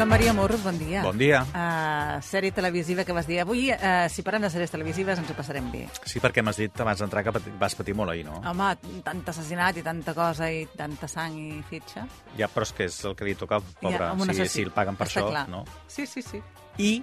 Joan 0.00 0.08
Maria 0.08 0.32
Morros, 0.32 0.62
bon 0.64 0.78
dia. 0.78 1.02
Bon 1.04 1.18
dia. 1.20 1.42
Uh, 1.52 2.22
sèrie 2.24 2.54
televisiva 2.56 3.04
que 3.04 3.12
vas 3.12 3.26
dir 3.28 3.42
avui, 3.42 3.66
uh, 3.68 4.06
si 4.08 4.22
parlem 4.24 4.46
de 4.46 4.48
sèries 4.48 4.72
televisives 4.72 5.18
ens 5.20 5.28
ho 5.28 5.34
passarem 5.36 5.66
bé. 5.68 5.82
Sí, 6.08 6.22
perquè 6.24 6.40
m'has 6.40 6.56
dit 6.56 6.80
abans 6.80 7.02
d'entrar 7.04 7.20
que 7.26 7.34
vas 7.60 7.76
patir 7.76 7.92
molt 7.98 8.14
ahir, 8.14 8.22
no? 8.24 8.38
Home, 8.48 8.70
tant 9.04 9.20
assassinat 9.28 9.76
i 9.76 9.84
tanta 9.84 10.14
cosa 10.16 10.48
i 10.48 10.62
tanta 10.72 11.04
sang 11.04 11.36
i 11.36 11.60
fitxa. 11.68 12.06
Ja, 12.38 12.48
però 12.48 12.64
és 12.64 12.72
que 12.78 12.86
és 12.88 12.96
el 13.10 13.18
que 13.18 13.28
li 13.28 13.34
toca 13.36 13.58
pobre. 13.60 14.00
Ja, 14.00 14.14
si, 14.16 14.30
assassí. 14.30 14.48
si 14.54 14.64
el 14.70 14.72
paguen 14.72 14.96
per 14.96 15.10
Està 15.10 15.20
això, 15.20 15.34
clar. 15.34 15.44
no? 15.52 15.66
Sí, 15.84 16.08
sí, 16.08 16.24
sí. 16.24 16.40
I, 16.80 16.94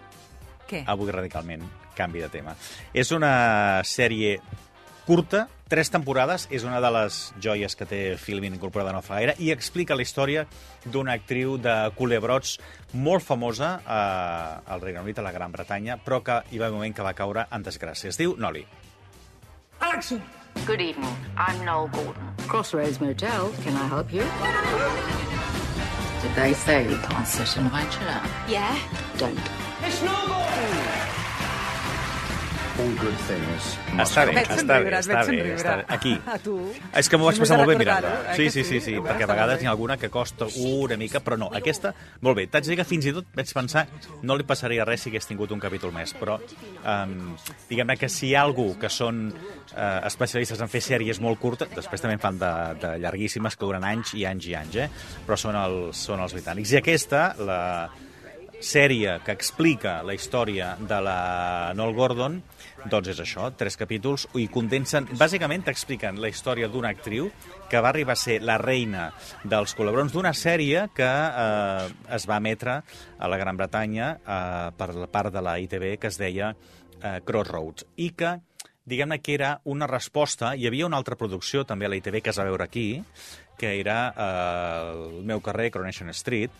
Què? 0.66 0.82
avui 0.90 1.14
radicalment, 1.14 1.70
canvi 2.02 2.26
de 2.26 2.32
tema. 2.34 2.58
És 2.98 3.14
una 3.14 3.84
sèrie 3.86 4.40
curta, 5.06 5.45
tres 5.67 5.91
temporades, 5.91 6.48
és 6.52 6.63
una 6.63 6.80
de 6.84 6.91
les 6.95 7.20
joies 7.44 7.75
que 7.75 7.85
té 7.85 8.02
Filmin 8.20 8.55
incorporada 8.55 8.94
no 8.95 9.03
fa 9.05 9.20
gaire, 9.20 9.35
i 9.39 9.52
explica 9.52 9.95
la 9.95 10.05
història 10.05 10.45
d'una 10.85 11.17
actriu 11.20 11.58
de 11.62 11.75
culebrots 11.98 12.58
molt 12.94 13.23
famosa 13.23 13.77
eh, 13.83 14.73
al 14.73 14.81
Regne 14.81 15.03
Unit, 15.03 15.19
a 15.19 15.27
la 15.27 15.36
Gran 15.36 15.52
Bretanya, 15.52 16.00
però 16.03 16.22
que 16.23 16.42
hi 16.52 16.61
va 16.61 16.72
un 16.72 16.80
moment 16.80 16.95
que 16.95 17.05
va 17.05 17.14
caure 17.17 17.47
en 17.52 17.64
desgràcia. 17.67 18.09
Es 18.09 18.19
diu 18.19 18.36
Nolly. 18.38 18.66
Good 20.66 20.81
evening. 20.81 21.16
I'm 21.38 21.64
Noel 21.66 21.88
Gordon. 21.89 22.33
Crossroads 22.47 22.99
Motel, 22.99 23.52
can 23.64 23.75
I 23.75 23.88
help 23.88 24.11
you? 24.11 24.23
Did 26.22 26.33
they 26.36 26.53
say 26.53 26.89
you 26.89 26.97
can't 26.97 27.27
sit 27.27 27.55
in 27.58 27.72
my 27.72 27.86
chair? 27.89 28.22
Yeah. 28.49 28.75
Don't. 29.17 29.38
All 32.78 32.92
good 33.02 33.16
things 33.25 33.67
must 33.97 34.11
Està 34.11 34.23
bé, 34.28 34.33
veig 34.38 34.52
està 34.53 34.75
bé, 34.83 34.92
està 35.00 35.22
bé, 35.25 35.38
està 35.56 35.72
bé. 35.80 35.86
Aquí. 35.95 36.11
A 36.30 36.36
tu. 36.38 36.53
És 37.02 37.08
que 37.09 37.17
m'ho 37.17 37.25
vaig 37.25 37.39
passar 37.42 37.58
molt 37.58 37.72
bé 37.72 37.78
mirant-la. 37.80 38.11
eh, 38.33 38.36
Sí, 38.38 38.50
sí, 38.53 38.64
sí, 38.67 38.78
sí, 38.86 38.94
Està 39.00 39.08
perquè 39.08 39.25
a 39.25 39.30
vegades 39.31 39.64
n'hi 39.64 39.70
ha 39.70 39.72
alguna 39.73 39.97
que 39.97 40.11
costa 40.14 40.45
una 40.61 40.98
mica, 41.02 41.20
però 41.25 41.39
no, 41.42 41.48
aquesta, 41.58 41.94
molt 42.22 42.38
bé. 42.38 42.45
T'haig 42.53 42.67
de 42.67 42.75
dir 42.75 42.78
que 42.78 42.86
fins 42.86 43.08
i 43.09 43.16
tot 43.17 43.25
vaig 43.36 43.53
pensar 43.58 43.88
no 44.22 44.38
li 44.38 44.45
passaria 44.45 44.86
res 44.86 45.02
si 45.02 45.09
hagués 45.09 45.25
tingut 45.25 45.52
un 45.55 45.59
capítol 45.64 45.92
més, 45.95 46.14
però 46.14 46.38
um, 46.38 47.36
diguem-ne 47.70 47.98
que 47.98 48.09
si 48.14 48.30
hi 48.30 48.36
ha 48.38 48.44
algú 48.45 48.75
que 48.78 48.89
són 48.94 49.31
uh, 49.33 50.05
especialistes 50.05 50.61
en 50.61 50.70
fer 50.70 50.83
sèries 50.86 51.20
molt 51.23 51.42
curtes, 51.42 51.73
després 51.73 52.02
també 52.05 52.20
en 52.20 52.22
fan 52.22 52.38
de, 52.38 52.53
de 52.83 52.94
llarguíssimes 53.02 53.58
que 53.58 53.66
duren 53.66 53.83
anys 53.89 54.14
i 54.14 54.28
anys 54.30 54.52
i 54.52 54.53
anys, 54.59 54.75
eh? 54.86 54.89
però 55.25 55.38
són 55.39 55.58
els, 55.58 55.98
són 55.98 56.22
els 56.22 56.38
britànics. 56.38 56.78
I 56.78 56.83
aquesta, 56.83 57.31
la 57.42 57.61
sèrie 58.63 59.19
que 59.25 59.33
explica 59.36 60.00
la 60.05 60.16
història 60.17 60.75
de 60.80 60.97
la 61.03 61.73
Noel 61.77 61.94
Gordon, 61.95 62.39
doncs 62.89 63.11
és 63.14 63.19
això, 63.22 63.49
tres 63.58 63.77
capítols, 63.77 64.27
i 64.38 64.47
condensen, 64.52 65.08
bàsicament 65.19 65.66
t'expliquen 65.67 66.22
la 66.22 66.31
història 66.31 66.69
d'una 66.72 66.91
actriu 66.94 67.30
que 67.69 67.81
va 67.83 67.91
arribar 67.91 68.16
a 68.16 68.22
ser 68.22 68.39
la 68.45 68.58
reina 68.61 69.11
dels 69.44 69.75
col·laborons 69.77 70.14
d'una 70.14 70.33
sèrie 70.33 70.88
que 70.95 71.08
eh, 71.08 71.88
es 72.17 72.27
va 72.30 72.39
emetre 72.41 72.80
a 73.17 73.30
la 73.30 73.39
Gran 73.41 73.58
Bretanya 73.59 74.11
eh, 74.17 74.69
per 74.77 74.94
la 74.95 75.09
part 75.11 75.33
de 75.33 75.44
la 75.44 75.58
ITV 75.59 75.97
que 76.02 76.11
es 76.11 76.19
deia 76.21 76.53
eh, 76.53 77.19
Crossroads, 77.25 77.86
i 77.98 78.11
que 78.17 78.37
diguem-ne 78.87 79.20
que 79.20 79.36
era 79.36 79.58
una 79.65 79.87
resposta, 79.89 80.55
hi 80.55 80.67
havia 80.67 80.87
una 80.87 80.98
altra 80.98 81.17
producció 81.20 81.65
també 81.67 81.86
a 81.86 81.92
la 81.92 81.99
ITV 81.99 82.21
que 82.23 82.32
es 82.32 82.39
va 82.39 82.48
veure 82.48 82.64
aquí, 82.64 83.03
que 83.59 83.76
era 83.82 83.99
eh, 84.15 84.95
el 84.95 85.21
meu 85.27 85.43
carrer, 85.43 85.70
Coronation 85.73 86.09
Street, 86.15 86.52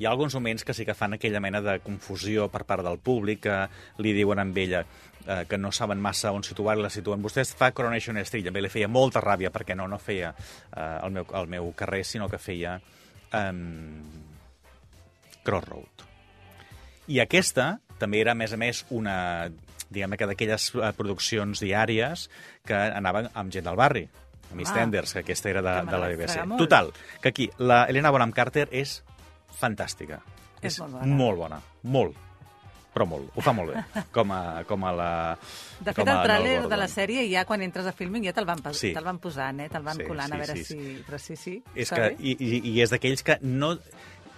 hi 0.00 0.06
ha 0.06 0.10
alguns 0.14 0.34
moments 0.34 0.64
que 0.64 0.72
sí 0.72 0.86
que 0.88 0.94
fan 0.96 1.12
aquella 1.12 1.42
mena 1.44 1.60
de 1.60 1.74
confusió 1.84 2.46
per 2.48 2.64
part 2.64 2.80
del 2.86 2.96
públic, 3.04 3.42
que 3.44 3.56
li 4.00 4.14
diuen 4.16 4.40
amb 4.40 4.56
ella 4.56 4.80
eh, 4.80 5.44
que 5.44 5.58
no 5.60 5.68
saben 5.76 6.00
massa 6.00 6.32
on 6.32 6.40
situar 6.46 6.78
la 6.80 6.88
situen. 6.88 7.20
Vostès 7.20 7.52
fa 7.52 7.68
Coronation 7.76 8.16
Street, 8.24 8.48
mi 8.48 8.62
li 8.64 8.72
feia 8.72 8.88
molta 8.88 9.20
ràbia 9.20 9.52
perquè 9.52 9.76
no, 9.76 9.84
no 9.92 9.98
feia 10.00 10.32
eh, 10.32 10.96
el, 11.04 11.12
meu, 11.12 11.28
el 11.36 11.50
meu 11.52 11.68
carrer, 11.76 12.00
sinó 12.08 12.30
que 12.32 12.40
feia 12.40 12.78
eh, 12.80 13.52
Crossroad. 15.44 16.06
I 17.12 17.20
aquesta 17.20 17.74
també 18.00 18.22
era, 18.24 18.32
a 18.32 18.38
més 18.38 18.56
a 18.56 18.60
més, 18.60 18.86
una 18.88 19.50
diguem 19.90 20.16
que 20.16 20.32
d'aquelles 20.32 20.70
eh, 20.78 20.90
produccions 20.96 21.60
diàries 21.60 22.28
que 22.64 22.80
anaven 22.88 23.28
amb 23.34 23.52
gent 23.52 23.68
del 23.68 23.76
barri, 23.76 24.06
amb 24.50 24.60
Ah. 24.60 24.64
EastEnders, 24.64 25.12
que 25.12 25.26
aquesta 25.26 25.50
era 25.50 25.62
de, 25.62 25.76
Que 25.84 25.90
de 25.92 25.98
la 25.98 26.08
BBC. 26.08 26.48
Total, 26.58 26.92
que 27.20 27.28
aquí 27.28 27.50
la 27.58 27.84
Helena 27.84 28.10
Bonham 28.10 28.32
Carter 28.32 28.68
és 28.72 29.02
fantàstica. 29.56 30.20
És 30.62 30.78
molt 30.80 30.98
bona. 30.98 31.06
Molt 31.20 31.38
bona, 31.40 31.60
molt, 31.82 32.16
però 32.94 33.06
molt. 33.08 33.30
Ho 33.36 33.44
fa 33.44 33.52
molt 33.56 33.72
bé, 33.72 33.82
com 34.16 34.32
a, 34.34 34.40
com 34.68 34.84
a 34.84 34.92
la... 34.92 35.10
De 35.80 35.94
com 35.94 36.04
fet, 36.04 36.12
a 36.12 36.16
el 36.18 36.26
tràiler 36.28 36.54
de 36.68 36.78
la 36.80 36.88
sèrie 36.90 37.24
ja 37.30 37.44
quan 37.48 37.62
entres 37.64 37.86
a 37.88 37.94
Filming 37.96 38.26
ja 38.28 38.34
te'l 38.36 38.48
van, 38.48 38.62
Sí. 38.74 38.92
te'l 38.96 39.06
van 39.06 39.20
posant, 39.22 39.60
eh? 39.64 39.68
te'l 39.72 39.86
van 39.86 40.00
Sí, 40.00 40.08
colant 40.08 40.32
sí, 40.32 40.36
a 40.36 40.40
veure 40.42 40.56
sí, 40.58 40.64
si... 40.64 40.96
Però 41.06 41.18
sí, 41.18 41.36
sí, 41.36 41.56
És 41.74 41.90
que, 41.94 42.10
i, 42.18 42.36
i, 42.38 42.60
I 42.74 42.80
és 42.82 42.92
d'aquells 42.92 43.22
que 43.26 43.38
no... 43.42 43.76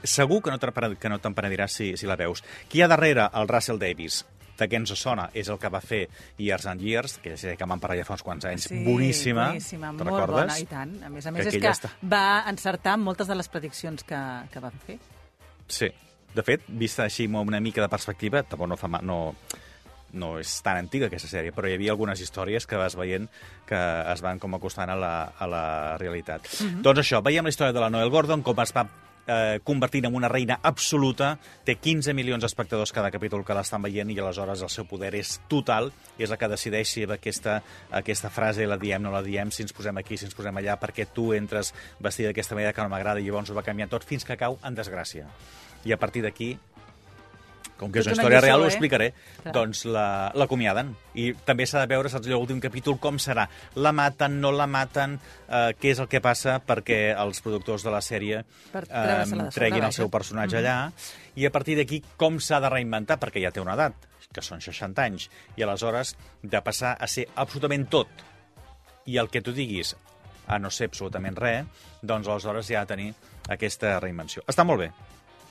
Segur 0.02 0.40
que 0.42 0.50
no 0.50 0.58
te'n 0.58 0.96
que 0.98 1.08
no 1.08 1.20
te'n 1.22 1.34
penediràs 1.34 1.76
si, 1.78 1.92
si 1.96 2.08
la 2.10 2.16
veus. 2.18 2.40
Qui 2.68 2.80
hi 2.80 2.82
ha 2.82 2.88
darrere? 2.90 3.28
El 3.38 3.46
Russell 3.46 3.78
Davis 3.78 4.24
de 4.62 4.68
què 4.70 4.78
ens 4.78 4.94
sona, 4.98 5.26
és 5.34 5.50
el 5.50 5.58
que 5.60 5.68
va 5.74 5.80
fer 5.82 6.04
Years 6.38 6.66
and 6.70 6.80
Years, 6.86 7.18
que 7.22 7.34
ja 7.34 7.40
sé 7.40 7.56
que 7.58 7.66
vam 7.68 7.82
parlar 7.82 7.98
ja 8.00 8.06
fa 8.08 8.14
uns 8.16 8.22
quants 8.26 8.46
anys, 8.48 8.68
boníssima, 8.86 9.48
boníssima 9.50 9.90
te'n 9.92 9.98
molt 10.08 10.22
recordes? 10.22 10.46
bona, 10.46 10.58
i 10.62 10.68
tant. 10.70 10.94
A 11.02 11.10
més 11.10 11.26
a 11.26 11.34
més, 11.34 11.42
Que 11.42 11.48
és 11.50 11.54
aquella 11.58 11.74
que 11.74 11.88
està- 11.88 11.92
va 12.14 12.44
encertar 12.50 12.96
moltes 13.02 13.26
de 13.28 13.34
les 13.36 13.48
prediccions 13.52 14.04
que, 14.06 14.22
que 14.54 14.60
van 14.64 14.78
fer. 14.86 14.98
Sí. 15.68 15.90
De 16.32 16.40
fet, 16.46 16.62
vista 16.68 17.04
així 17.04 17.26
amb 17.28 17.42
una 17.44 17.60
mica 17.60 17.82
de 17.84 17.90
perspectiva, 17.92 18.40
tampoc 18.42 18.70
no 18.70 18.76
fa 18.80 18.88
mal, 18.88 19.02
no, 19.04 19.34
no 20.16 20.38
és 20.40 20.52
tan 20.64 20.78
antiga 20.80 21.10
aquesta 21.10 21.28
sèrie, 21.28 21.52
però 21.52 21.68
hi 21.68 21.74
havia 21.76 21.92
algunes 21.92 22.20
històries 22.24 22.64
que 22.66 22.76
vas 22.80 22.96
veient 22.96 23.26
que 23.68 23.76
es 24.12 24.22
van 24.24 24.38
com 24.40 24.54
acostant 24.56 24.88
a 24.92 24.96
la, 24.96 25.12
a 25.38 25.46
la 25.48 25.64
realitat. 26.00 26.48
Doncs 26.80 27.02
això, 27.04 27.20
veiem 27.24 27.44
la 27.44 27.52
història 27.52 27.72
de 27.76 27.80
la 27.84 27.90
Noel 27.92 28.08
Gordon, 28.12 28.40
com 28.42 28.58
es 28.64 28.72
va 28.72 28.86
eh, 29.26 29.60
convertint 29.64 30.06
en 30.08 30.14
una 30.14 30.28
reina 30.28 30.58
absoluta, 30.62 31.36
té 31.64 31.76
15 31.76 32.14
milions 32.14 32.42
d'espectadors 32.42 32.92
cada 32.92 33.10
capítol 33.10 33.44
que 33.44 33.56
l'estan 33.56 33.82
veient 33.82 34.10
i 34.10 34.18
aleshores 34.18 34.62
el 34.62 34.72
seu 34.72 34.86
poder 34.88 35.14
és 35.18 35.38
total 35.50 35.92
i 36.18 36.26
és 36.26 36.32
la 36.32 36.38
que 36.40 36.50
decideix 36.50 36.88
si 36.88 37.04
aquesta, 37.04 37.60
aquesta 37.90 38.30
frase 38.30 38.66
la 38.66 38.78
diem, 38.80 39.02
no 39.02 39.12
la 39.14 39.22
diem, 39.22 39.50
si 39.50 39.62
ens 39.66 39.74
posem 39.76 39.98
aquí, 39.98 40.18
si 40.18 40.28
ens 40.28 40.36
posem 40.38 40.56
allà, 40.58 40.78
perquè 40.80 41.08
tu 41.14 41.32
entres 41.36 41.72
vestida 42.00 42.30
d'aquesta 42.30 42.58
manera 42.58 42.72
que 42.72 42.82
no 42.82 42.92
m'agrada 42.92 43.20
i 43.20 43.28
llavors 43.28 43.50
ho 43.50 43.58
va 43.58 43.66
canviar 43.66 43.90
tot 43.92 44.06
fins 44.06 44.24
que 44.24 44.38
cau 44.38 44.58
en 44.62 44.78
desgràcia. 44.78 45.28
I 45.84 45.92
a 45.92 45.98
partir 45.98 46.22
d'aquí 46.22 46.54
com 47.82 47.90
que 47.92 48.00
és 48.02 48.06
una 48.06 48.14
història 48.14 48.40
real, 48.44 48.62
ho 48.62 48.68
eh? 48.68 48.70
explicaré, 48.70 49.08
Clar. 49.42 49.54
doncs 49.56 49.84
la- 49.90 50.30
l'acomiaden. 50.38 50.94
I 51.18 51.32
també 51.46 51.66
s'ha 51.66 51.82
de 51.82 51.90
veure, 51.90 52.10
saps, 52.12 52.30
l'últim 52.30 52.60
capítol, 52.62 52.98
com 53.02 53.18
serà. 53.22 53.48
La 53.74 53.92
maten, 53.92 54.38
no 54.40 54.52
la 54.54 54.68
maten, 54.70 55.18
eh, 55.48 55.74
què 55.80 55.92
és 55.92 56.00
el 56.02 56.08
que 56.08 56.22
passa 56.24 56.60
perquè 56.64 57.00
els 57.18 57.42
productors 57.42 57.82
de 57.82 57.90
la 57.90 58.00
sèrie 58.00 58.44
Per 58.72 58.86
sobre, 58.86 59.50
treguin 59.50 59.88
el 59.90 59.92
seu 59.92 60.08
personatge 60.12 60.62
allà, 60.62 60.78
i 61.34 61.46
a 61.46 61.50
partir 61.50 61.76
d'aquí 61.76 62.02
com 62.16 62.38
s'ha 62.40 62.60
de 62.62 62.70
reinventar, 62.70 63.18
perquè 63.20 63.42
ja 63.42 63.50
té 63.52 63.60
una 63.60 63.74
edat, 63.74 64.08
que 64.32 64.42
són 64.44 64.62
60 64.64 65.02
anys, 65.02 65.28
i 65.56 65.62
aleshores 65.62 66.14
de 66.42 66.60
passar 66.64 66.96
a 66.98 67.08
ser 67.10 67.26
absolutament 67.36 67.88
tot, 67.90 68.08
i 69.06 69.18
el 69.18 69.28
que 69.28 69.42
tu 69.42 69.52
diguis 69.52 69.96
a 70.46 70.58
no 70.58 70.70
ser 70.70 70.88
absolutament 70.90 71.36
res, 71.36 71.66
doncs 72.02 72.28
aleshores 72.28 72.68
ja 72.68 72.80
ha 72.80 72.86
de 72.86 72.94
tenir 72.94 73.14
aquesta 73.50 73.98
reinvenció. 74.00 74.42
Està 74.46 74.64
molt 74.64 74.80
bé, 74.80 74.92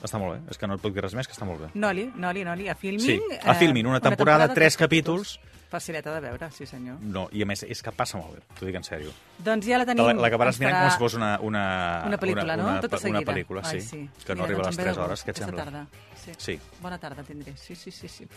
està 0.08 0.20
molt 0.22 0.36
bé. 0.36 0.42
És 0.54 0.60
que 0.60 0.70
no 0.70 0.78
et 0.78 0.84
puc 0.84 0.96
dir 0.96 1.04
res 1.04 1.16
més, 1.18 1.30
que 1.30 1.36
està 1.36 1.48
molt 1.48 1.62
bé. 1.66 1.72
Noli, 1.76 2.08
Noli, 2.16 2.46
Noli, 2.48 2.68
a 2.72 2.76
Filming... 2.76 3.02
Sí, 3.06 3.40
a 3.44 3.56
Filmin, 3.60 3.88
una 3.88 4.02
temporada, 4.04 4.50
tres 4.54 4.78
capítols. 4.80 5.38
Facileta 5.72 6.12
de 6.14 6.20
veure, 6.20 6.50
sí 6.52 6.66
senyor. 6.68 6.98
No, 7.00 7.30
i 7.32 7.42
a 7.44 7.46
més, 7.48 7.62
és 7.64 7.80
que 7.82 7.94
passa 7.96 8.18
molt 8.20 8.34
bé, 8.36 8.42
t'ho 8.60 8.66
dic 8.68 8.76
en 8.76 8.84
sèrio. 8.84 9.14
Doncs 9.42 9.66
ja 9.66 9.78
la 9.80 9.86
Te 9.88 9.94
tenim... 9.96 10.10
la- 10.18 10.26
L'acabaràs 10.28 10.58
ens 10.58 10.60
mirant 10.60 10.82
com 10.84 10.90
si 10.92 11.00
fos 11.00 11.14
una... 11.16 11.30
Una, 11.40 11.62
Una 12.10 12.18
pel·lícula, 12.20 12.44
una, 12.44 12.58
no? 12.60 12.66
Una, 12.74 12.82
Tota 12.84 12.98
seguida. 13.00 13.22
una 13.22 13.28
pel·lícula, 13.32 13.64
sí, 13.64 13.78
Ai, 13.78 13.82
sí. 13.82 14.02
que 14.26 14.36
no 14.36 14.44
Mira, 14.44 14.46
arriba 14.50 14.60
a 14.60 14.64
doncs 14.66 14.76
les 14.76 14.78
em 14.78 14.84
ve 14.84 14.84
de 14.84 14.92
3 14.92 14.98
gust 14.98 15.06
hores, 15.08 15.24
què 15.26 15.32
et 15.32 15.40
sembla? 15.40 15.64
Tarda. 15.64 15.86
Sí. 16.22 16.32
Sí. 16.38 16.56
Bona 16.84 16.98
tarda 17.02 17.24
tindré, 17.26 17.56
sí, 17.58 17.74
sí, 17.76 17.90
sí. 17.90 18.08
sí. 18.12 18.28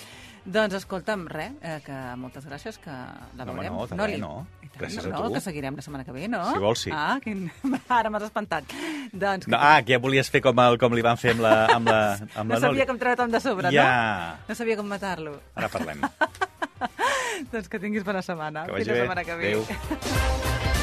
Doncs 0.46 0.78
escolta'm, 0.78 1.26
res, 1.28 1.52
eh, 1.60 1.80
que 1.84 1.98
moltes 2.16 2.46
gràcies, 2.48 2.78
que 2.80 2.94
la 2.94 3.44
No, 3.44 3.52
veurem. 3.52 3.74
no, 3.74 4.06
no. 4.22 4.46
I 4.62 4.68
tant, 4.70 4.78
Gràcies 4.80 5.04
a 5.04 5.10
no, 5.12 5.26
tu. 5.26 5.34
que 5.34 5.40
seguirem 5.44 5.74
la 5.76 5.82
setmana 5.82 6.04
que 6.06 6.12
ve, 6.16 6.28
no? 6.28 6.40
Si 6.54 6.58
vols, 6.62 6.86
sí. 6.86 6.90
Ah, 6.94 7.18
quin... 7.22 7.50
ara 7.88 8.08
m'has 8.14 8.22
espantat. 8.30 8.64
Doncs, 9.12 9.48
No, 9.50 9.58
ah, 9.60 9.82
que 9.84 9.92
ja 9.92 9.98
volies 10.00 10.30
fer 10.30 10.40
com, 10.40 10.56
el, 10.64 10.78
com 10.78 10.94
li 10.96 11.02
van 11.04 11.18
fer 11.20 11.34
amb 11.34 11.42
la, 11.44 11.54
amb 11.74 11.88
la, 11.90 12.00
amb 12.38 12.48
no 12.48 12.54
la 12.54 12.60
sabia 12.62 12.84
Noli. 12.84 12.86
com 12.94 12.98
treure-te'm 13.02 13.30
de 13.36 13.40
sobre, 13.44 13.70
Ja. 13.74 13.90
no? 14.38 14.48
No 14.48 14.54
sabia 14.54 14.76
com 14.80 14.86
matar-lo. 14.88 15.36
Ara 15.58 15.68
parlem. 15.68 16.00
doncs 17.52 17.68
que 17.68 17.78
tinguis 17.82 18.04
bona 18.06 18.22
setmana. 18.22 18.66
Que 18.66 18.72
vagi 18.78 18.84
Fins 18.84 18.88
la 18.88 18.94
bé. 18.94 19.00
setmana 19.00 19.24
que 19.24 19.34
ve. 19.34 19.52
Adéu. 19.54 20.73